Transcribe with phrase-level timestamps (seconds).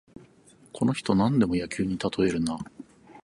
[0.73, 2.57] この人、なんでも野球にたとえるな